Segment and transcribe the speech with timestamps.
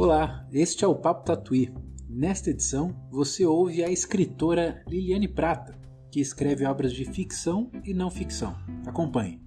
[0.00, 1.74] Olá, este é o Papo Tatuí.
[2.08, 5.76] Nesta edição, você ouve a escritora Liliane Prata,
[6.08, 8.54] que escreve obras de ficção e não ficção.
[8.86, 9.40] Acompanhe.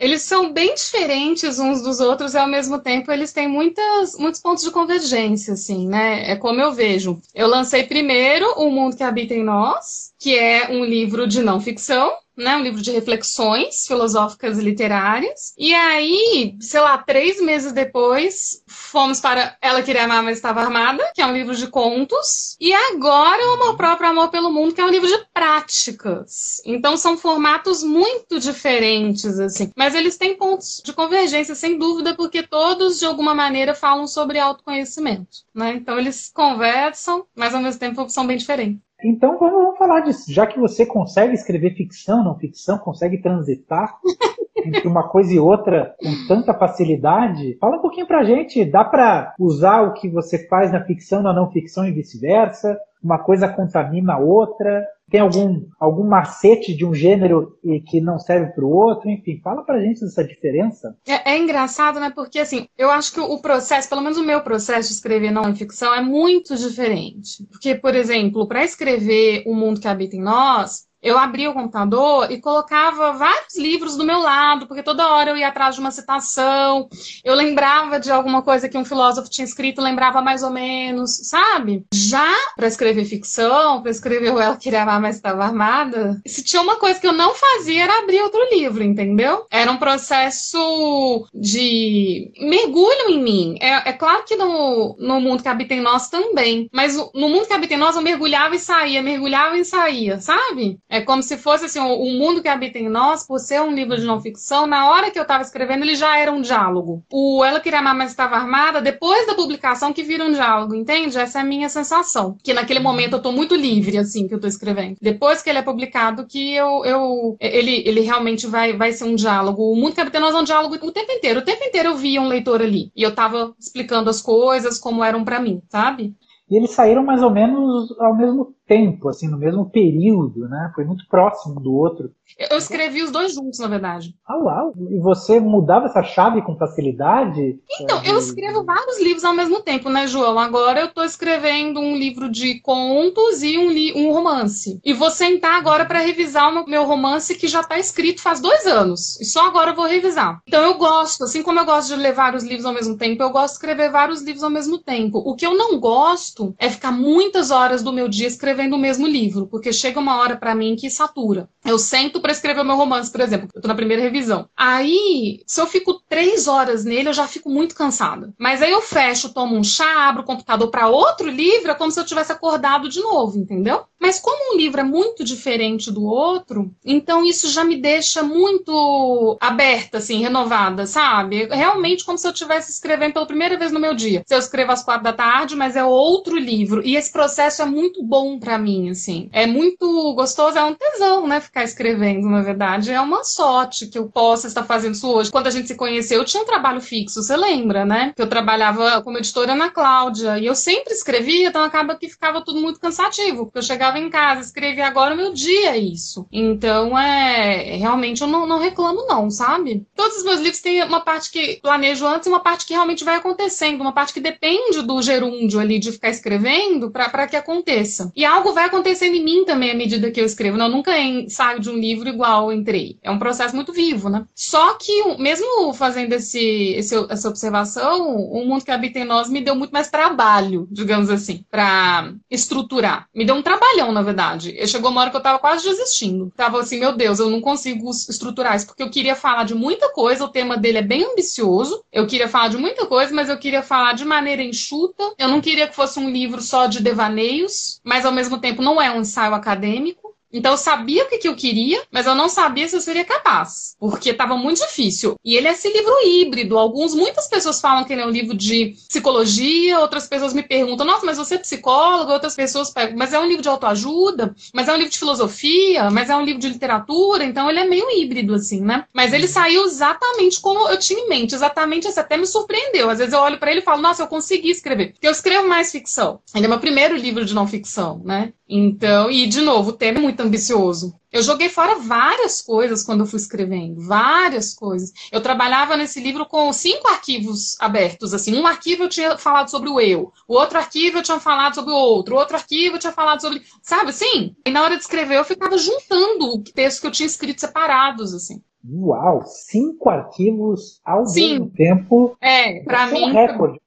[0.00, 4.40] Eles são bem diferentes uns dos outros e ao mesmo tempo eles têm muitas, muitos
[4.40, 6.30] pontos de convergência, assim, né?
[6.30, 7.20] É como eu vejo.
[7.34, 11.60] Eu lancei primeiro O Mundo que Habita em Nós, que é um livro de não
[11.60, 15.54] ficção, né, um livro de reflexões filosóficas e literárias.
[15.56, 21.10] E aí, sei lá, três meses depois, fomos para Ela Queria Amar, Mas Estava Armada,
[21.14, 22.56] que é um livro de contos.
[22.60, 26.60] E agora, O Amor Próprio, Amor pelo Mundo, que é um livro de práticas.
[26.64, 29.70] Então, são formatos muito diferentes, assim.
[29.76, 34.38] Mas eles têm pontos de convergência, sem dúvida, porque todos, de alguma maneira, falam sobre
[34.38, 35.74] autoconhecimento, né?
[35.74, 38.85] Então, eles conversam, mas ao mesmo tempo são bem diferentes.
[39.02, 40.32] Então vamos, vamos, falar disso.
[40.32, 43.98] Já que você consegue escrever ficção, não ficção, consegue transitar
[44.64, 48.64] entre uma coisa e outra com tanta facilidade, fala um pouquinho pra gente.
[48.64, 52.78] Dá para usar o que você faz na ficção na não ficção e vice-versa?
[53.02, 54.86] Uma coisa contamina a outra?
[55.08, 59.08] Tem algum, algum macete de um gênero que não serve para o outro?
[59.08, 60.96] Enfim, fala pra gente dessa diferença.
[61.06, 62.10] É, é, engraçado, né?
[62.10, 65.54] Porque, assim, eu acho que o processo, pelo menos o meu processo de escrever não
[65.54, 67.46] ficção, é muito diferente.
[67.50, 72.30] Porque, por exemplo, para escrever O Mundo que Habita em Nós, eu abria o computador
[72.32, 75.92] e colocava vários livros do meu lado, porque toda hora eu ia atrás de uma
[75.92, 76.88] citação,
[77.24, 81.84] eu lembrava de alguma coisa que um filósofo tinha escrito, lembrava mais ou menos, sabe?
[81.94, 86.60] Já para escrever ficção, para escrever o Ela Queria Amar, mas estava armada, se tinha
[86.60, 89.46] uma coisa que eu não fazia era abrir outro livro, entendeu?
[89.48, 93.58] Era um processo de mergulho em mim.
[93.60, 97.46] É, é claro que no, no mundo que habita em nós também, mas no mundo
[97.46, 100.80] que habita em nós eu mergulhava e saía, mergulhava e saía, sabe?
[101.00, 104.04] Como se fosse assim, o, mundo que habita em nós, por ser um livro de
[104.04, 107.02] não ficção, na hora que eu estava escrevendo, ele já era um diálogo.
[107.10, 111.18] O Ela Queria Amar, mas estava armada, depois da publicação que vira um diálogo, entende?
[111.18, 112.36] Essa é a minha sensação.
[112.42, 114.96] Que naquele momento eu estou muito livre, assim, que eu estou escrevendo.
[115.00, 119.14] Depois que ele é publicado, que eu, eu ele, ele realmente vai, vai ser um
[119.14, 119.70] diálogo.
[119.70, 121.40] O mundo que habita em nós é um diálogo o tempo inteiro.
[121.40, 122.90] O tempo inteiro eu via um leitor ali.
[122.94, 126.14] E eu estava explicando as coisas como eram para mim, sabe?
[126.48, 130.72] E eles saíram mais ou menos ao mesmo tempo, assim, no mesmo período, né?
[130.74, 132.10] Foi muito próximo do outro.
[132.50, 134.14] Eu escrevi os dois juntos, na verdade.
[134.26, 134.74] Ah, uau!
[134.90, 137.58] E você mudava essa chave com facilidade?
[137.80, 140.38] Então, eu escrevo vários livros ao mesmo tempo, né, João?
[140.38, 144.80] Agora eu tô escrevendo um livro de contos e um, um romance.
[144.84, 148.66] E vou sentar agora para revisar o meu romance que já tá escrito faz dois
[148.66, 149.18] anos.
[149.20, 150.42] E só agora eu vou revisar.
[150.46, 153.30] Então eu gosto, assim como eu gosto de ler vários livros ao mesmo tempo, eu
[153.30, 155.18] gosto de escrever vários livros ao mesmo tempo.
[155.18, 158.78] O que eu não gosto é ficar muitas horas do meu dia escrevendo escrevendo o
[158.78, 161.48] mesmo livro, porque chega uma hora para mim que satura.
[161.64, 164.48] Eu sento para escrever o meu romance, por exemplo, eu tô na primeira revisão.
[164.56, 168.32] Aí, se eu fico três horas nele, eu já fico muito cansada.
[168.38, 171.90] Mas aí eu fecho, tomo um chá, abro o computador para outro livro, é como
[171.90, 173.84] se eu tivesse acordado de novo, entendeu?
[174.00, 179.36] Mas como um livro é muito diferente do outro, então isso já me deixa muito
[179.40, 181.46] aberta, assim, renovada, sabe?
[181.46, 184.22] Realmente como se eu estivesse escrevendo pela primeira vez no meu dia.
[184.24, 186.86] Se eu escrevo às quatro da tarde, mas é outro livro.
[186.86, 189.28] E esse processo é muito bom para mim, assim.
[189.32, 191.40] É muito gostoso, é um tesão, né?
[191.40, 192.92] Ficar escrevendo, na verdade.
[192.92, 195.32] É uma sorte que eu possa estar fazendo isso hoje.
[195.32, 198.12] Quando a gente se conheceu, eu tinha um trabalho fixo, você lembra, né?
[198.14, 200.38] Que eu trabalhava como editora na Cláudia.
[200.38, 203.46] E eu sempre escrevia, então acaba que ficava tudo muito cansativo.
[203.46, 206.24] Porque eu chegava em casa, escrevia agora o meu dia isso.
[206.30, 207.76] Então, é.
[207.78, 209.84] Realmente eu não, não reclamo, não, sabe?
[209.96, 213.02] Todos os meus livros têm uma parte que planejo antes e uma parte que realmente
[213.02, 213.80] vai acontecendo.
[213.80, 218.12] Uma parte que depende do gerúndio ali de ficar escrevendo para que aconteça.
[218.14, 220.56] E algo vai acontecendo em mim também à medida que eu escrevo.
[220.56, 220.92] Não, eu nunca
[221.28, 222.98] saio de um livro igual entrei.
[223.02, 224.26] É um processo muito vivo, né?
[224.34, 229.40] Só que, mesmo fazendo esse, esse, essa observação, o mundo que habita em nós me
[229.40, 233.08] deu muito mais trabalho, digamos assim, para estruturar.
[233.14, 234.54] Me deu um trabalhão, na verdade.
[234.56, 236.32] Eu chegou uma hora que eu tava quase desistindo.
[236.36, 239.92] Tava assim, meu Deus, eu não consigo estruturar isso, porque eu queria falar de muita
[239.92, 241.84] coisa, o tema dele é bem ambicioso.
[241.92, 245.14] Eu queria falar de muita coisa, mas eu queria falar de maneira enxuta.
[245.18, 248.80] Eu não queria que fosse um livro só de devaneios, mas ao mesmo tempo não
[248.80, 250.15] é um ensaio acadêmico.
[250.36, 253.04] Então eu sabia o que, que eu queria, mas eu não sabia se eu seria
[253.04, 255.16] capaz, porque estava muito difícil.
[255.24, 256.58] E ele é esse livro híbrido.
[256.58, 260.86] Alguns, muitas pessoas falam que ele é um livro de psicologia, outras pessoas me perguntam:
[260.86, 264.36] "Nossa, mas você é psicóloga?" Outras pessoas perguntam: "Mas é um livro de autoajuda?
[264.52, 265.90] Mas é um livro de filosofia?
[265.90, 268.84] Mas é um livro de literatura?" Então ele é meio híbrido assim, né?
[268.92, 272.90] Mas ele saiu exatamente como eu tinha em mente, exatamente assim, até me surpreendeu.
[272.90, 274.92] Às vezes eu olho para ele e falo: "Nossa, eu consegui escrever".
[274.92, 276.20] Porque eu escrevo mais ficção.
[276.34, 278.32] Ele é meu primeiro livro de não ficção, né?
[278.48, 280.94] Então, e de novo, o tema é muito ambicioso.
[281.10, 284.92] Eu joguei fora várias coisas quando eu fui escrevendo, várias coisas.
[285.10, 288.36] Eu trabalhava nesse livro com cinco arquivos abertos, assim.
[288.36, 291.72] Um arquivo eu tinha falado sobre o eu, o outro arquivo eu tinha falado sobre
[291.72, 294.36] o outro, o outro arquivo eu tinha falado sobre, sabe, assim?
[294.46, 298.12] E na hora de escrever eu ficava juntando o texto que eu tinha escrito separados,
[298.12, 298.42] assim.
[298.68, 301.38] Uau, cinco arquivos ao Sim.
[301.38, 302.16] mesmo tempo.
[302.20, 303.02] É, para mim.
[303.02, 303.60] É um recorde.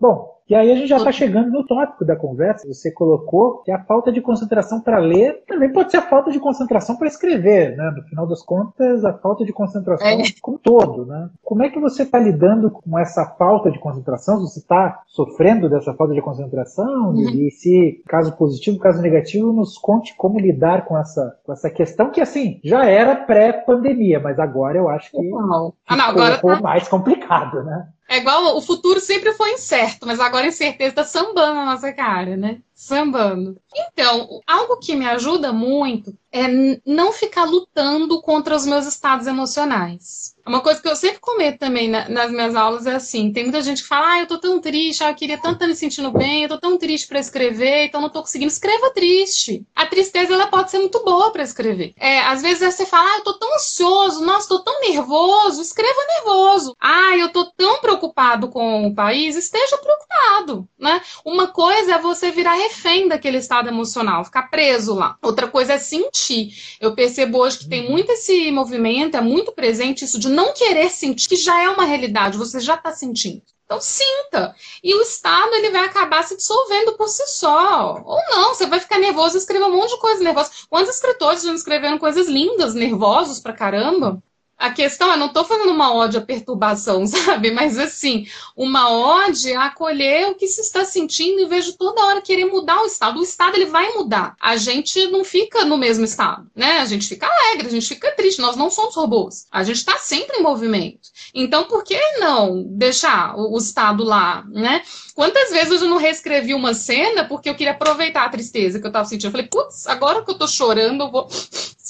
[0.00, 2.66] Bom, e aí a gente já está chegando no tópico da conversa.
[2.66, 6.38] Você colocou que a falta de concentração para ler também pode ser a falta de
[6.38, 7.90] concentração para escrever, né?
[7.96, 10.22] No final das contas, a falta de concentração é.
[10.42, 11.30] como todo, né?
[11.42, 14.40] Como é que você está lidando com essa falta de concentração?
[14.40, 17.10] Você está sofrendo dessa falta de concentração?
[17.10, 17.30] Uhum.
[17.30, 22.10] E se caso positivo, caso negativo, nos conte como lidar com essa, com essa questão
[22.10, 25.72] que assim já era pré-pandemia, mas agora eu acho que não.
[25.86, 26.60] Ah, não, agora tá...
[26.60, 27.88] mais complicado, né?
[28.14, 31.92] É igual o futuro sempre foi incerto, mas agora a incerteza tá sambando na nossa
[31.92, 32.62] cara, né?
[32.72, 33.60] Sambando.
[33.74, 36.44] Então, algo que me ajuda muito é
[36.86, 40.33] não ficar lutando contra os meus estados emocionais.
[40.46, 43.62] Uma coisa que eu sempre comento também na, nas minhas aulas é assim: tem muita
[43.62, 46.10] gente que fala, ah, eu tô tão triste, ah, eu queria tanto estar me sentindo
[46.10, 48.52] bem, eu tô tão triste para escrever, então não tô conseguindo.
[48.52, 49.64] Escreva triste.
[49.74, 51.94] A tristeza ela pode ser muito boa para escrever.
[51.98, 55.98] É, às vezes você fala, ah, eu tô tão ansioso, nossa, tô tão nervoso, escreva
[56.18, 56.76] nervoso.
[56.78, 61.00] Ah, eu tô tão preocupado com o país, esteja preocupado, né?
[61.24, 65.16] Uma coisa é você virar refém daquele estado emocional, ficar preso lá.
[65.22, 66.52] Outra coisa é sentir.
[66.80, 70.90] Eu percebo hoje que tem muito esse movimento, é muito presente isso de não querer
[70.90, 73.42] sentir, que já é uma realidade, você já está sentindo.
[73.64, 74.54] Então sinta.
[74.82, 78.02] E o estado ele vai acabar se dissolvendo por si só.
[78.04, 80.50] Ou não, você vai ficar nervoso e escrever um monte de coisa nervosa.
[80.68, 84.22] Quantos escritores já escreveram coisas lindas, nervosos pra caramba?
[84.58, 87.50] A questão é, não estou fazendo uma ode à perturbação, sabe?
[87.50, 92.22] Mas assim, uma ode a acolher o que se está sentindo e vejo toda hora
[92.22, 93.18] querer mudar o estado.
[93.18, 94.36] O estado ele vai mudar.
[94.40, 96.78] A gente não fica no mesmo estado, né?
[96.78, 98.40] A gente fica alegre, a gente fica triste.
[98.40, 99.46] Nós não somos robôs.
[99.50, 101.08] A gente está sempre em movimento.
[101.34, 104.82] Então, por que não deixar o, o estado lá, né?
[105.14, 108.88] Quantas vezes eu não reescrevi uma cena porque eu queria aproveitar a tristeza que eu
[108.88, 109.28] estava sentindo?
[109.28, 111.28] Eu falei, putz, agora que eu estou chorando, eu vou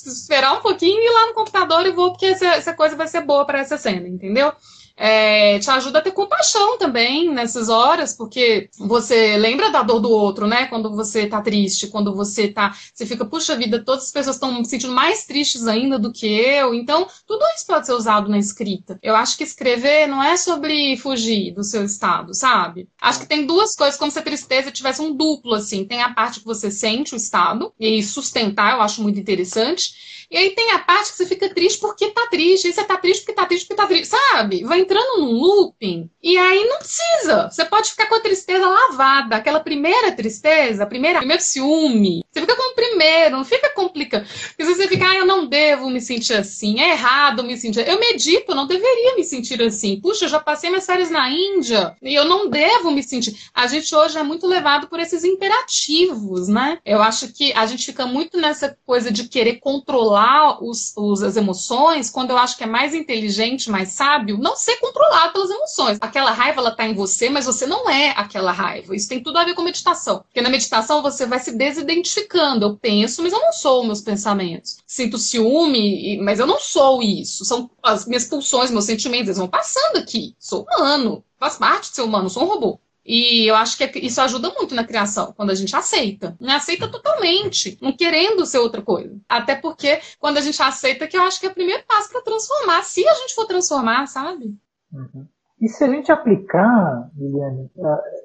[0.08, 3.06] esperar um pouquinho e ir lá no computador e vou, porque essa, essa coisa vai
[3.06, 4.52] ser boa para essa cena, entendeu?
[4.96, 10.10] É, te ajuda a ter compaixão também nessas horas, porque você lembra da dor do
[10.10, 10.66] outro, né?
[10.66, 12.76] Quando você tá triste, quando você tá.
[12.92, 16.26] Você fica, puxa vida, todas as pessoas estão me sentindo mais tristes ainda do que
[16.26, 16.74] eu.
[16.74, 18.98] Então, tudo isso pode ser usado na escrita.
[19.02, 22.88] Eu acho que escrever não é sobre fugir do seu estado, sabe?
[23.00, 25.84] Acho que tem duas coisas, como se a tristeza tivesse um duplo, assim.
[25.84, 30.14] Tem a parte que você sente o estado, e sustentar eu acho muito interessante.
[30.30, 32.96] E aí tem a parte que você fica triste porque tá triste, e você tá
[32.96, 34.64] triste porque tá triste porque tá triste, sabe?
[34.64, 36.10] Vai entrando num looping.
[36.22, 37.50] E aí não precisa.
[37.50, 42.24] Você pode ficar com a tristeza lavada, aquela primeira tristeza, primeira, primeiro ciúme.
[42.30, 44.26] Você fica com o primeiro, não fica complicando.
[44.48, 47.86] Porque você fica, ah, eu não devo me sentir assim, é errado me sentir.
[47.86, 50.00] Eu medito, eu não deveria me sentir assim.
[50.00, 53.36] Puxa, eu já passei minhas férias na Índia e eu não devo me sentir.
[53.52, 56.78] A gente hoje é muito levado por esses imperativos, né?
[56.84, 61.36] Eu acho que a gente fica muito nessa coisa de querer controlar os, os, as
[61.36, 65.98] emoções, quando eu acho que é mais inteligente, mais sábio, não ser controlado pelas emoções.
[66.00, 68.94] Aquela raiva, ela tá em você, mas você não é aquela raiva.
[68.94, 70.20] Isso tem tudo a ver com meditação.
[70.20, 72.66] Porque na meditação você vai se desidentificando.
[72.66, 74.78] Eu penso, mas eu não sou meus pensamentos.
[74.86, 77.44] Sinto ciúme, mas eu não sou isso.
[77.44, 80.34] São as minhas pulsões, meus sentimentos, eles vão passando aqui.
[80.38, 82.80] Sou humano, faz parte de ser humano, sou um robô.
[83.04, 86.34] E eu acho que isso ajuda muito na criação, quando a gente aceita.
[86.40, 89.14] Não aceita totalmente, não querendo ser outra coisa.
[89.28, 92.22] Até porque, quando a gente aceita, que eu acho que é o primeiro passo para
[92.22, 94.54] transformar, se a gente for transformar, sabe?
[94.94, 95.26] Uhum.
[95.60, 97.70] E se a gente aplicar, Liliane,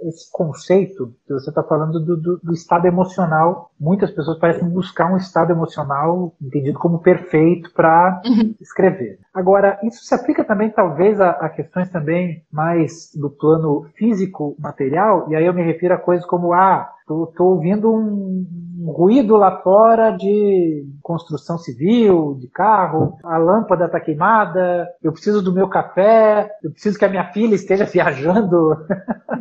[0.04, 5.14] esse conceito que você está falando do, do, do, estado emocional, muitas pessoas parecem buscar
[5.14, 8.56] um estado emocional entendido como perfeito para uhum.
[8.60, 9.20] escrever.
[9.34, 15.30] Agora, isso se aplica também, talvez, a, a, questões também mais do plano físico, material,
[15.30, 19.36] e aí eu me refiro a coisas como, ah, tô, tô ouvindo um, um ruído
[19.36, 25.68] lá fora de construção civil, de carro, a lâmpada está queimada, eu preciso do meu
[25.68, 28.78] café, eu preciso que a minha filha esteja viajando.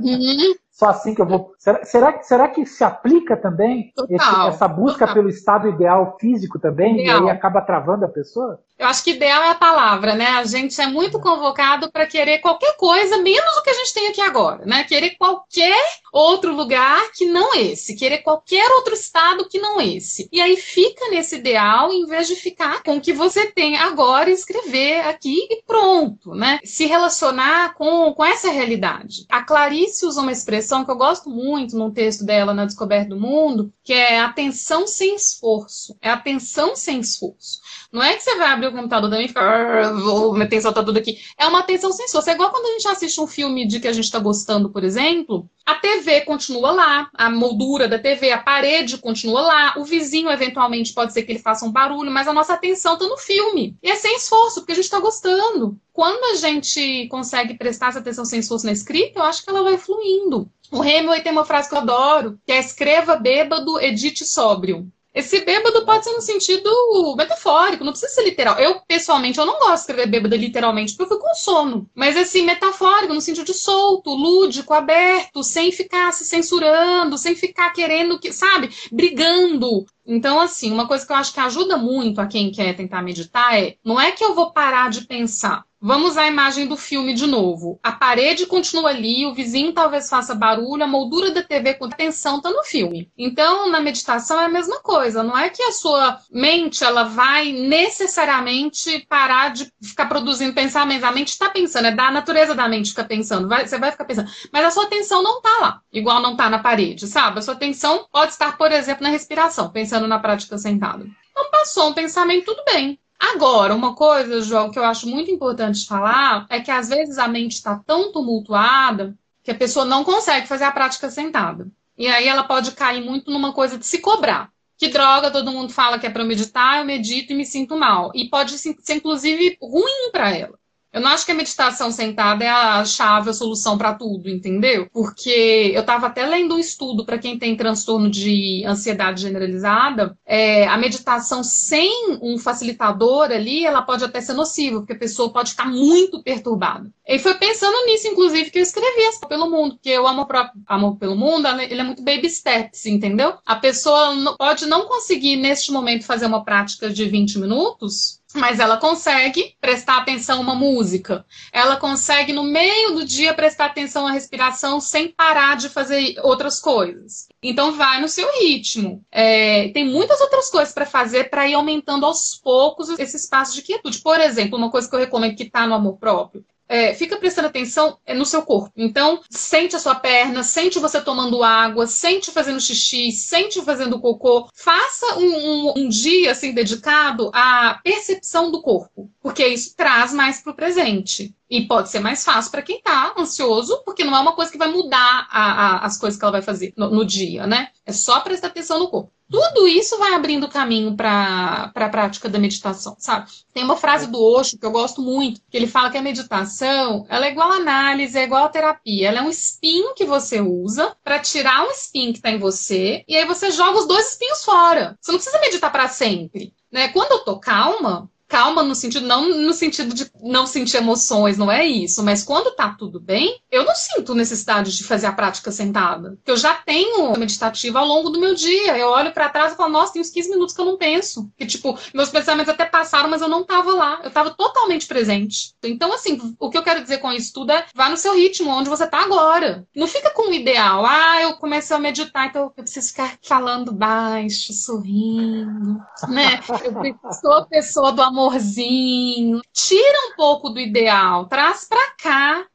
[0.02, 1.54] Uhum só assim que eu vou.
[1.58, 5.14] Será, será, será que se aplica também esse, essa busca total.
[5.14, 7.00] pelo estado ideal físico também?
[7.00, 7.24] Ideal.
[7.24, 8.62] E aí acaba travando a pessoa?
[8.78, 10.26] Eu acho que ideal é a palavra, né?
[10.28, 14.06] A gente é muito convocado para querer qualquer coisa, menos o que a gente tem
[14.06, 14.84] aqui agora, né?
[14.84, 15.76] Querer qualquer
[16.12, 20.28] outro lugar que não esse, querer qualquer outro estado que não esse.
[20.30, 24.30] E aí fica nesse ideal em vez de ficar com o que você tem agora
[24.30, 26.60] escrever aqui e pronto, né?
[26.62, 29.26] Se relacionar com, com essa realidade.
[29.28, 33.08] A Clarice usa uma expressão expressão que eu gosto muito num texto dela na Descoberta
[33.08, 35.96] do Mundo, que é atenção sem esforço.
[36.00, 37.60] É atenção sem esforço.
[37.90, 40.84] Não é que você vai abrir o computador também e ficar, vou minha atenção tá
[40.84, 41.18] tudo aqui.
[41.38, 42.28] É uma atenção sem esforço.
[42.28, 44.84] É igual quando a gente assiste um filme de que a gente está gostando, por
[44.84, 50.30] exemplo, a TV continua lá, a moldura da TV, a parede continua lá, o vizinho
[50.30, 53.76] eventualmente pode ser que ele faça um barulho, mas a nossa atenção está no filme.
[53.82, 55.78] E é sem esforço, porque a gente está gostando.
[55.92, 59.62] Quando a gente consegue prestar essa atenção sem esforço na escrita, eu acho que ela
[59.62, 60.50] vai fluindo.
[60.70, 64.90] O Hemingway tem uma frase que eu adoro, que é escreva bêbado, edite sóbrio.
[65.14, 66.70] Esse bêbado pode ser no sentido
[67.16, 68.56] metafórico, não precisa ser literal.
[68.58, 71.90] Eu, pessoalmente, eu não gosto de escrever bêbado literalmente, porque eu fico com sono.
[71.94, 77.72] Mas, assim, metafórico, no sentido de solto, lúdico, aberto, sem ficar se censurando, sem ficar
[77.72, 79.86] querendo, que, sabe, brigando.
[80.06, 83.58] Então, assim, uma coisa que eu acho que ajuda muito a quem quer tentar meditar
[83.58, 87.24] é: não é que eu vou parar de pensar, Vamos à imagem do filme de
[87.24, 87.78] novo.
[87.84, 92.38] A parede continua ali, o vizinho talvez faça barulho, a moldura da TV com atenção
[92.38, 93.08] está no filme.
[93.16, 95.22] Então, na meditação é a mesma coisa.
[95.22, 101.04] Não é que a sua mente ela vai necessariamente parar de ficar produzindo pensamentos.
[101.04, 103.46] A mente está pensando, é da natureza da mente ficar pensando.
[103.46, 104.28] Vai, você vai ficar pensando.
[104.52, 107.38] Mas a sua atenção não está lá, igual não está na parede, sabe?
[107.38, 111.08] A sua atenção pode estar, por exemplo, na respiração, pensando na prática sentado.
[111.30, 112.98] Então, passou um pensamento, tudo bem.
[113.18, 117.26] Agora, uma coisa, João, que eu acho muito importante falar é que às vezes a
[117.26, 121.68] mente está tão tumultuada que a pessoa não consegue fazer a prática sentada.
[121.96, 124.52] E aí ela pode cair muito numa coisa de se cobrar.
[124.76, 128.12] Que droga, todo mundo fala que é para meditar, eu medito e me sinto mal.
[128.14, 130.56] E pode ser, inclusive, ruim para ela.
[130.92, 134.88] Eu não acho que a meditação sentada é a chave, a solução para tudo, entendeu?
[134.92, 140.16] Porque eu estava até lendo um estudo para quem tem transtorno de ansiedade generalizada.
[140.24, 145.32] É, a meditação sem um facilitador ali, ela pode até ser nociva, porque a pessoa
[145.32, 146.90] pode ficar muito perturbada.
[147.06, 150.62] E foi pensando nisso, inclusive, que eu escrevi essa pelo mundo, porque eu amo próprio
[150.66, 153.34] amor pelo mundo, ele é muito baby steps, entendeu?
[153.44, 158.76] A pessoa pode não conseguir neste momento fazer uma prática de 20 minutos, mas ela
[158.76, 161.24] consegue prestar atenção a uma música.
[161.52, 166.60] Ela consegue, no meio do dia, prestar atenção à respiração sem parar de fazer outras
[166.60, 167.28] coisas.
[167.42, 169.04] Então, vai no seu ritmo.
[169.10, 173.62] É, tem muitas outras coisas para fazer para ir aumentando aos poucos esse espaço de
[173.62, 174.00] quietude.
[174.00, 177.48] Por exemplo, uma coisa que eu recomendo que está no amor próprio é, fica prestando
[177.48, 178.72] atenção é, no seu corpo.
[178.76, 184.48] Então, sente a sua perna, sente você tomando água, sente fazendo xixi, sente fazendo cocô.
[184.54, 190.42] Faça um, um, um dia assim dedicado à percepção do corpo, porque isso traz mais
[190.42, 191.34] para o presente.
[191.50, 194.58] E pode ser mais fácil para quem está ansioso, porque não é uma coisa que
[194.58, 197.70] vai mudar a, a, as coisas que ela vai fazer no, no dia, né?
[197.86, 199.10] É só prestar atenção no corpo.
[199.30, 203.30] Tudo isso vai abrindo caminho para a prática da meditação, sabe?
[203.52, 207.04] Tem uma frase do Osho que eu gosto muito, que ele fala que a meditação
[207.08, 209.08] ela é igual a análise, é igual a terapia.
[209.08, 213.04] Ela é um espinho que você usa para tirar um espinho que está em você,
[213.06, 214.96] e aí você joga os dois espinhos fora.
[215.00, 216.54] Você não precisa meditar para sempre.
[216.72, 216.88] Né?
[216.88, 221.50] Quando eu tô calma, calma no sentido, não no sentido de não sentir emoções, não
[221.50, 225.50] é isso, mas quando tá tudo bem, eu não sinto necessidade de fazer a prática
[225.50, 226.10] sentada.
[226.10, 228.76] Porque eu já tenho meditativa ao longo do meu dia.
[228.76, 231.30] Eu olho para trás e falo, nossa, tem uns 15 minutos que eu não penso.
[231.36, 234.00] Que, tipo, meus pensamentos até passaram, mas eu não tava lá.
[234.04, 235.54] Eu tava totalmente presente.
[235.64, 238.50] Então, assim, o que eu quero dizer com isso tudo é vá no seu ritmo,
[238.50, 239.66] onde você tá agora.
[239.74, 240.84] Não fica com o ideal.
[240.84, 246.40] Ah, eu comecei a meditar, então eu preciso ficar falando baixo, sorrindo, né?
[246.84, 249.40] Eu sou a pessoa do amor amorzinho.
[249.52, 252.46] Tira um pouco do ideal, traz para cá.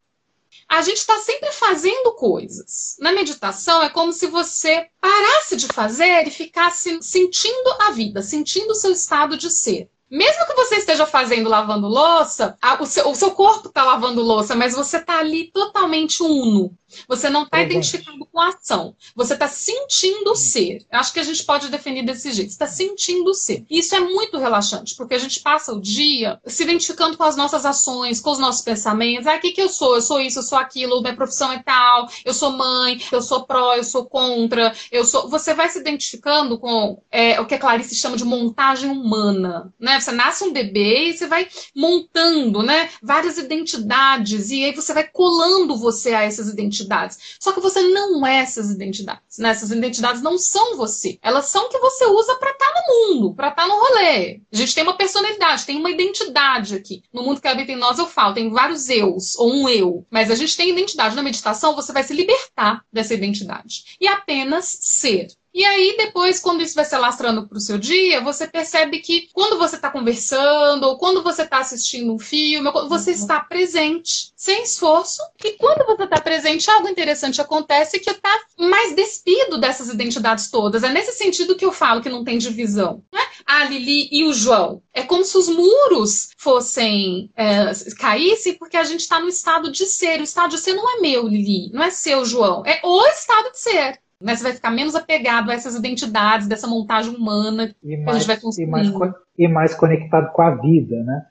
[0.68, 2.98] A gente está sempre fazendo coisas.
[3.00, 8.72] Na meditação é como se você parasse de fazer e ficasse sentindo a vida, sentindo
[8.72, 9.90] o seu estado de ser.
[10.14, 14.22] Mesmo que você esteja fazendo lavando louça, a, o, seu, o, seu, corpo está lavando
[14.22, 16.78] louça, mas você está ali totalmente uno.
[17.08, 18.96] Você não está identificado com a ação.
[19.16, 20.86] Você está sentindo o ser.
[20.92, 22.50] Acho que a gente pode definir desse jeito.
[22.50, 23.66] Está sentindo o ser.
[23.68, 27.36] E isso é muito relaxante, porque a gente passa o dia se identificando com as
[27.36, 29.26] nossas ações, com os nossos pensamentos.
[29.26, 29.96] Ah, o que, que eu sou?
[29.96, 33.46] Eu sou isso, eu sou aquilo, minha profissão é tal, eu sou mãe, eu sou
[33.46, 35.28] pró, eu sou contra, eu sou.
[35.30, 39.74] Você vai se identificando com é, o que a Clarice chama de montagem humana.
[39.80, 40.00] Né?
[40.04, 45.08] Você nasce um bebê e você vai montando né, várias identidades, e aí você vai
[45.08, 47.38] colando você a essas identidades.
[47.40, 49.38] Só que você não é essas identidades.
[49.38, 49.50] Né?
[49.50, 51.18] Essas identidades não são você.
[51.22, 54.42] Elas são que você usa para estar tá no mundo, para estar tá no rolê.
[54.52, 57.04] A gente tem uma personalidade, tem uma identidade aqui.
[57.12, 60.06] No mundo que habita em nós, eu falo, tem vários eus, ou um eu.
[60.10, 61.16] Mas a gente tem identidade.
[61.16, 63.98] Na meditação, você vai se libertar dessa identidade.
[64.00, 65.28] E apenas ser.
[65.54, 69.30] E aí, depois, quando isso vai se alastrando para o seu dia, você percebe que
[69.34, 73.16] quando você está conversando, ou quando você está assistindo um filme, você uhum.
[73.16, 75.22] está presente, sem esforço.
[75.44, 80.84] E quando você está presente, algo interessante acontece que está mais despido dessas identidades todas.
[80.84, 83.04] É nesse sentido que eu falo que não tem divisão.
[83.14, 83.22] Né?
[83.46, 84.82] A Lili e o João.
[84.92, 89.86] É como se os muros fossem é, caíssem, porque a gente está no estado de
[89.86, 90.20] ser.
[90.20, 92.64] O estado de ser não é meu, Lili, não é seu, João.
[92.66, 94.36] É o estado de ser né?
[94.36, 98.14] Você vai ficar menos apegado a essas identidades, dessa montagem humana e mais, que a
[98.14, 98.66] gente vai construir.
[98.66, 98.92] E mais,
[99.38, 101.26] e mais conectado com a vida, né?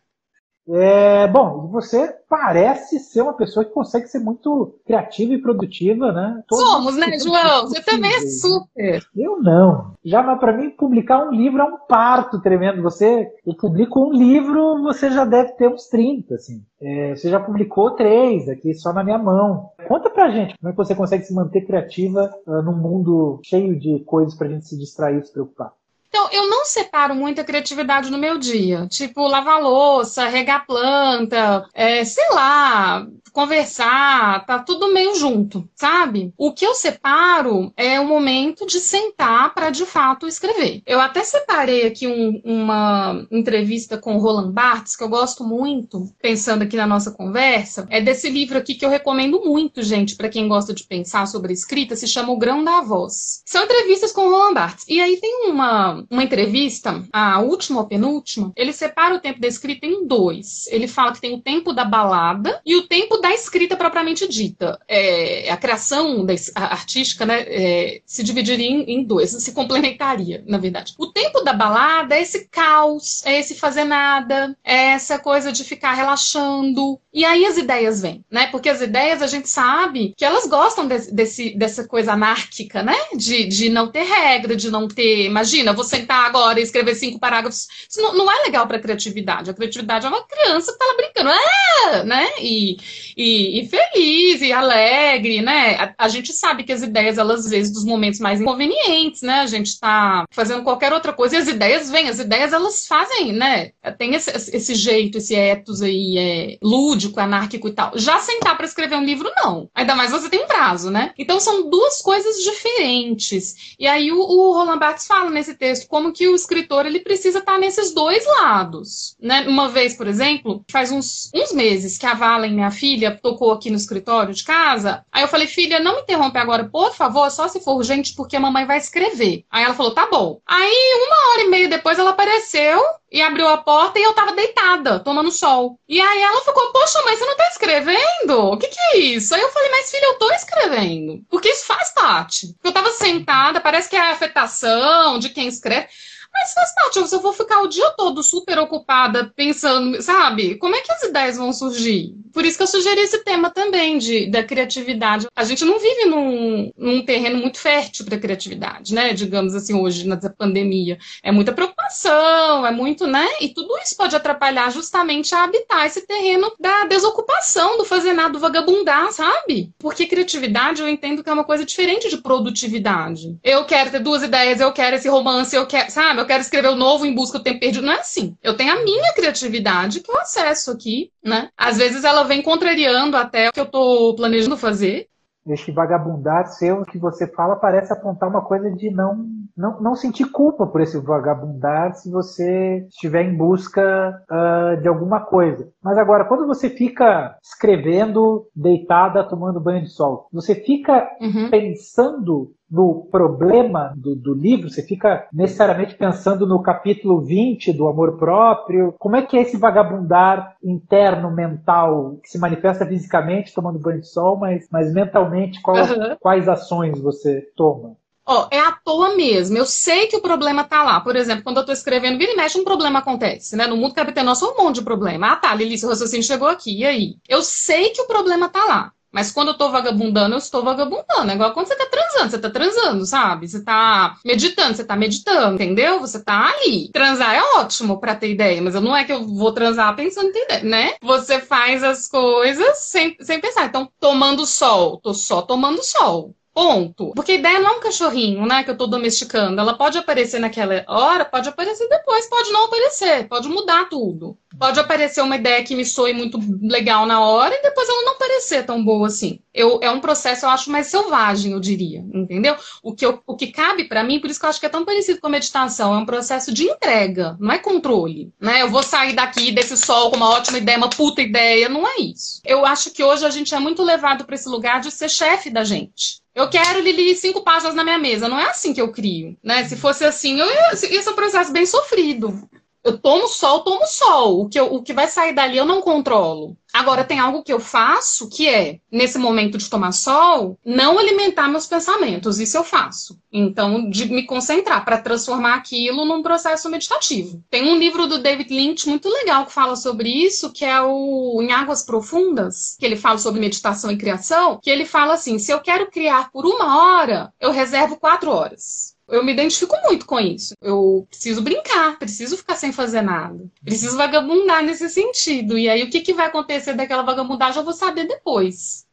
[0.69, 6.41] É, bom, você parece ser uma pessoa que consegue ser muito criativa e produtiva, né?
[6.47, 7.67] Todos Somos, né, João?
[7.67, 9.03] Você também é super.
[9.17, 9.95] Eu não.
[10.05, 12.81] Já para mim publicar um livro é um parto tremendo.
[12.83, 16.63] Você, eu publico um livro, você já deve ter uns 30, assim.
[16.81, 19.71] É, você já publicou três aqui só na minha mão.
[19.89, 23.79] Conta pra gente como é que você consegue se manter criativa uh, num mundo cheio
[23.79, 25.73] de coisas pra gente se distrair e se preocupar.
[26.15, 28.87] Então, eu não separo muita criatividade no meu dia.
[28.89, 36.35] Tipo, lavar louça, regar planta, é, sei lá, conversar, tá tudo meio junto, sabe?
[36.37, 40.83] O que eu separo é o momento de sentar para de fato escrever.
[40.87, 46.13] Eu até separei aqui um, uma entrevista com o Roland Barthes, que eu gosto muito,
[46.21, 47.87] pensando aqui na nossa conversa.
[47.89, 51.55] É desse livro aqui que eu recomendo muito, gente, para quem gosta de pensar sobre
[51.55, 53.43] escrita, se chama O Grão da Voz.
[53.47, 54.85] São entrevistas com o Roland Barthes.
[54.87, 59.49] E aí tem uma uma entrevista, a última ou penúltima, ele separa o tempo da
[59.49, 60.67] escrita em dois.
[60.71, 64.79] Ele fala que tem o tempo da balada e o tempo da escrita propriamente dita.
[64.89, 70.43] É, a criação da, a artística né, é, se dividiria em, em dois, se complementaria,
[70.47, 70.95] na verdade.
[70.99, 75.65] O tempo da balada é esse caos, é esse fazer nada, é essa coisa de
[75.65, 76.99] ficar relaxando.
[77.13, 78.47] E aí as ideias vêm, né?
[78.49, 82.97] Porque as ideias a gente sabe que elas gostam de, desse, dessa coisa anárquica, né?
[83.17, 85.27] De, de não ter regra, de não ter.
[85.27, 87.69] Imagina, você sentar agora e escrever cinco parágrafos.
[87.89, 89.51] Isso não, não é legal para a criatividade.
[89.51, 92.29] A criatividade é uma criança que tá lá brincando, é, né?
[92.41, 92.77] E,
[93.17, 95.77] e, e, feliz e alegre, né?
[95.77, 99.41] A, a, gente sabe que as ideias, elas, às vezes, dos momentos mais inconvenientes, né?
[99.41, 103.33] A gente está fazendo qualquer outra coisa e as ideias vêm, as ideias elas fazem,
[103.33, 103.73] né?
[103.99, 107.93] Tem esse, esse jeito, esse ethos aí é, lúdico, anárquico e tal.
[107.97, 109.69] Já sentar para escrever um livro, não.
[109.75, 111.13] Ainda mais você tem um prazo, né?
[111.19, 113.75] Então são duas coisas diferentes.
[113.79, 117.39] E aí o, o Roland Barthes fala nesse texto como que o escritor ele precisa
[117.39, 119.17] estar nesses dois lados.
[119.21, 119.47] Né?
[119.47, 123.71] Uma vez, por exemplo, faz uns, uns meses que a Valen, minha filha, tocou aqui
[123.71, 125.05] no escritório de casa.
[125.11, 128.37] Aí eu falei, filha, não me interrompe agora, por favor, só se for urgente, porque
[128.37, 129.45] a mamãe vai escrever.
[129.51, 130.41] Aí ela falou, tá bom.
[130.47, 134.33] Aí, uma hora e meia depois, ela apareceu e abriu a porta e eu tava
[134.33, 135.79] deitada, tomando sol.
[135.87, 138.53] E aí ela ficou, poxa, mas você não tá escrevendo?
[138.53, 139.35] O que que é isso?
[139.35, 141.23] Aí eu falei, mas filha, eu tô escrevendo.
[141.29, 142.57] Porque isso faz parte.
[142.65, 145.89] Eu tava sentada, parece que é a afetação de quem escreve.
[146.33, 150.57] Mas faz parte, se eu vou ficar o dia todo super ocupada pensando, sabe?
[150.57, 152.15] Como é que as ideias vão surgir?
[152.33, 155.27] Por isso que eu sugeri esse tema também de, da criatividade.
[155.37, 159.13] A gente não vive num, num terreno muito fértil para criatividade, né?
[159.13, 160.99] Digamos assim, hoje, na pandemia.
[161.23, 163.29] É muita preocupação, é muito, né?
[163.41, 168.31] E tudo isso pode atrapalhar justamente a habitar esse terreno da desocupação, do fazer nada,
[168.31, 169.71] do vagabundar, sabe?
[169.79, 173.37] Porque criatividade eu entendo que é uma coisa diferente de produtividade.
[173.45, 176.22] Eu quero ter duas ideias, eu quero esse romance, eu quero, sabe?
[176.23, 177.85] Eu quero escrever o novo em busca do tempo perdido.
[177.85, 178.37] Não é assim.
[178.43, 181.51] Eu tenho a minha criatividade que eu acesso aqui, né?
[181.57, 185.09] Às vezes ela vem contrariando até o que eu tô planejando fazer
[185.47, 190.31] este vagabundar seu que você fala parece apontar uma coisa de não, não, não sentir
[190.31, 195.69] culpa por esse vagabundar se você estiver em busca uh, de alguma coisa.
[195.83, 201.51] Mas agora, quando você fica escrevendo deitada, tomando banho de sol, você fica uhum.
[201.51, 204.71] pensando no problema do, do, livro?
[204.71, 208.95] Você fica necessariamente pensando no capítulo 20 do amor próprio?
[208.99, 214.09] Como é que é esse vagabundar interno, mental, que se manifesta fisicamente tomando banho de
[214.09, 216.17] sol, mas, mas mentalmente qual, uhum.
[216.19, 217.95] quais ações você toma?
[218.25, 219.59] Ó, é à toa mesmo.
[219.59, 221.01] Eu sei que o problema tá lá.
[221.01, 223.67] Por exemplo, quando eu tô escrevendo, vira e mexe, um problema acontece, né?
[223.67, 225.33] No mundo capitalista, um monte de problema.
[225.33, 227.17] Ah, tá, Lili, seu raciocínio chegou aqui, e aí?
[227.29, 228.93] Eu sei que o problema tá lá.
[229.13, 231.31] Mas quando eu tô vagabundando, eu estou vagabundando.
[231.31, 233.47] É igual quando você tá transando, você tá transando, sabe?
[233.47, 236.01] Você tá meditando, você tá meditando, entendeu?
[236.01, 236.91] Você tá ali.
[236.93, 240.33] Transar é ótimo para ter ideia, mas não é que eu vou transar pensando em
[240.33, 240.95] ter ideia, né?
[241.03, 243.67] Você faz as coisas sem, sem pensar.
[243.67, 246.35] Então, tomando sol, tô só tomando sol.
[246.55, 247.13] Ponto.
[247.15, 248.63] Porque a ideia não é um cachorrinho, né?
[248.63, 249.61] Que eu tô domesticando.
[249.61, 254.37] Ela pode aparecer naquela hora, pode aparecer depois, pode não aparecer, pode mudar tudo.
[254.59, 258.19] Pode aparecer uma ideia que me soe muito legal na hora e depois ela não
[258.19, 259.41] parecer tão boa assim.
[259.55, 262.57] Eu, é um processo, eu acho, mais selvagem, eu diria, entendeu?
[262.83, 264.71] O que, eu, o que cabe para mim, por isso que eu acho que é
[264.71, 268.63] tão parecido com a meditação, é um processo de entrega, não é controle, né?
[268.63, 272.01] Eu vou sair daqui desse sol com uma ótima ideia, uma puta ideia, não é
[272.01, 272.41] isso.
[272.45, 275.51] Eu acho que hoje a gente é muito levado para esse lugar de ser chefe
[275.51, 276.23] da gente.
[276.35, 278.29] Eu quero, Lili, cinco páginas na minha mesa.
[278.29, 279.65] Não é assim que eu crio, né?
[279.65, 282.49] Se fosse assim, eu ia ser um processo bem sofrido.
[282.85, 284.41] Eu tomo sol, tomo sol.
[284.41, 286.57] O que, eu, o que vai sair dali eu não controlo.
[286.73, 291.49] Agora, tem algo que eu faço que é, nesse momento de tomar sol, não alimentar
[291.49, 292.41] meus pensamentos.
[292.41, 293.21] Isso eu faço.
[293.31, 297.45] Então, de me concentrar para transformar aquilo num processo meditativo.
[297.51, 301.41] Tem um livro do David Lynch muito legal que fala sobre isso, que é o
[301.43, 305.53] Em Águas Profundas, que ele fala sobre meditação e criação, que ele fala assim: se
[305.53, 310.19] eu quero criar por uma hora, eu reservo quatro horas eu me identifico muito com
[310.19, 310.55] isso.
[310.61, 313.45] Eu preciso brincar, preciso ficar sem fazer nada.
[313.63, 315.59] Preciso vagabundar nesse sentido.
[315.59, 318.87] E aí, o que, que vai acontecer daquela vagabundagem, eu vou saber depois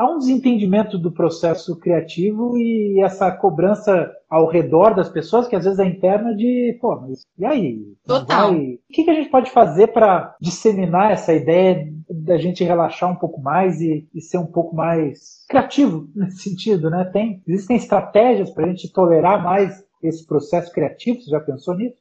[0.00, 5.64] há um desentendimento do processo criativo e essa cobrança ao redor das pessoas, que às
[5.64, 7.82] vezes é interna de, pô, mas e aí?
[8.06, 8.52] Total.
[8.52, 8.60] Vai...
[8.72, 13.42] O que, a gente pode fazer para disseminar essa ideia da gente relaxar um pouco
[13.42, 17.04] mais e, e, ser um pouco mais criativo nesse sentido, né?
[17.12, 21.20] Tem, existem estratégias para a gente tolerar mais esse processo criativo?
[21.20, 21.96] Você já pensou nisso?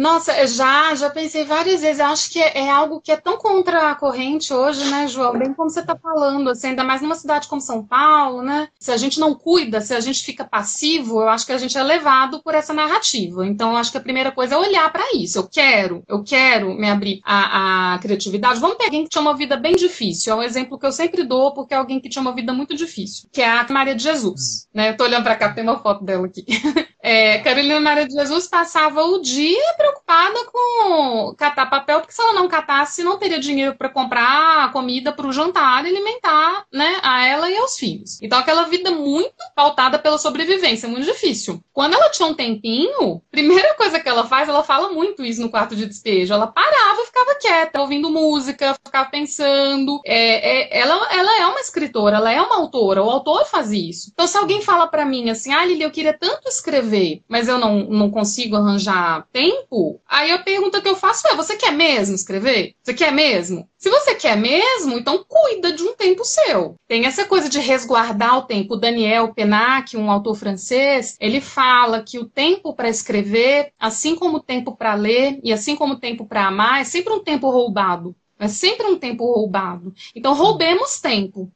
[0.00, 1.98] Nossa, já, já pensei várias vezes.
[1.98, 5.38] Eu acho que é, é, algo que é tão contra a corrente hoje, né, João?
[5.38, 8.68] Bem como você está falando, assim, ainda mais numa cidade como São Paulo, né?
[8.78, 11.76] Se a gente não cuida, se a gente fica passivo, eu acho que a gente
[11.76, 13.46] é levado por essa narrativa.
[13.46, 15.38] Então, eu acho que a primeira coisa é olhar para isso.
[15.38, 18.58] Eu quero, eu quero me abrir à, criatividade.
[18.58, 20.32] Vamos pegar alguém que tinha uma vida bem difícil.
[20.32, 22.74] É um exemplo que eu sempre dou, porque é alguém que tinha uma vida muito
[22.74, 24.66] difícil, que é a Maria de Jesus.
[24.72, 24.88] Né?
[24.88, 26.46] Eu tô olhando para cá, tem uma foto dela aqui.
[27.02, 32.32] É, Carolina Maria de Jesus passava o dia preocupada com catar papel, porque se ela
[32.32, 37.26] não catasse, não teria dinheiro para comprar comida para o jantar e alimentar né, a
[37.26, 38.18] ela e aos filhos.
[38.22, 41.60] Então, aquela vida muito pautada pela sobrevivência, muito difícil.
[41.72, 45.50] Quando ela tinha um tempinho, primeira coisa que ela faz, ela fala muito isso no
[45.50, 46.32] quarto de despejo.
[46.32, 50.00] Ela parava, ficava quieta, ouvindo música, ficava pensando.
[50.04, 53.02] É, é, ela, ela é uma escritora, ela é uma autora.
[53.02, 54.10] O autor faz isso.
[54.12, 57.58] Então, se alguém fala para mim assim, ah, Lili, eu queria tanto escrever mas eu
[57.58, 59.69] não, não consigo arranjar tempo,
[60.08, 62.74] aí a pergunta que eu faço é: você quer mesmo escrever?
[62.82, 63.68] Você quer mesmo?
[63.78, 66.74] Se você quer mesmo, então cuida de um tempo seu.
[66.88, 68.74] Tem essa coisa de resguardar o tempo.
[68.74, 74.38] O Daniel Penac, um autor francês, ele fala que o tempo para escrever, assim como
[74.38, 77.48] o tempo para ler e assim como o tempo para amar, é sempre um tempo
[77.50, 78.14] roubado.
[78.38, 79.92] É sempre um tempo roubado.
[80.16, 81.52] Então, roubemos tempo.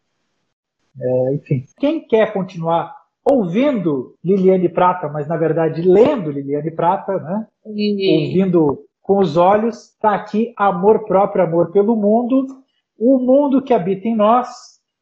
[1.00, 7.46] É, enfim, quem quer continuar ouvindo Liliane Prata, mas na verdade lendo Liliane Prata, né?
[7.66, 8.26] E...
[8.26, 12.46] Ouvindo com os olhos, está aqui Amor Próprio, Amor pelo Mundo,
[12.98, 14.48] o mundo que habita em nós,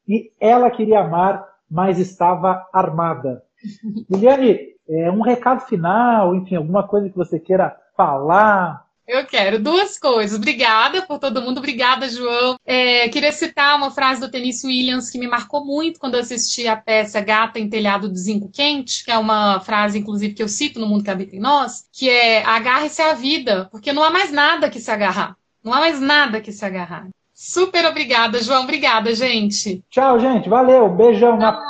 [0.08, 3.42] e ela queria amar, mas estava armada.
[4.11, 4.58] Liliane,
[4.88, 10.37] é, um recado final, enfim, alguma coisa que você queira falar, eu quero duas coisas.
[10.37, 11.59] Obrigada por todo mundo.
[11.59, 12.57] Obrigada, João.
[12.64, 16.66] É, queria citar uma frase do Tennessee Williams que me marcou muito quando eu assisti
[16.66, 20.48] a peça Gata em Telhado de Zinco Quente, que é uma frase, inclusive, que eu
[20.48, 24.11] cito no Mundo que Habita em Nós, que é agarre-se à vida, porque não há
[24.11, 25.37] mais nada que se agarrar.
[25.62, 27.09] Não há mais nada que se agarrar.
[27.35, 28.62] Super obrigada, João.
[28.62, 29.83] Obrigada, gente.
[29.90, 30.48] Tchau, gente.
[30.48, 30.88] Valeu.
[30.88, 31.37] Beijão.
[31.37, 31.61] Na...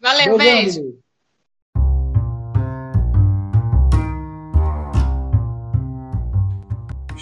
[0.00, 1.01] Valeu, Beijão, beijo.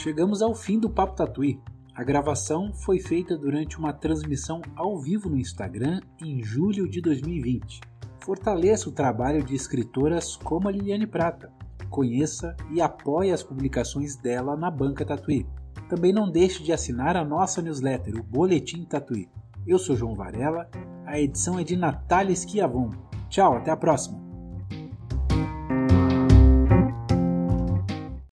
[0.03, 1.61] Chegamos ao fim do Papo Tatuí.
[1.95, 7.83] A gravação foi feita durante uma transmissão ao vivo no Instagram em julho de 2020.
[8.25, 11.53] Fortaleça o trabalho de escritoras como a Liliane Prata.
[11.91, 15.47] Conheça e apoie as publicações dela na Banca Tatuí.
[15.87, 19.29] Também não deixe de assinar a nossa newsletter, o Boletim Tatuí.
[19.67, 20.67] Eu sou João Varela,
[21.05, 22.89] a edição é de Natália Esquiavon.
[23.29, 24.30] Tchau, até a próxima!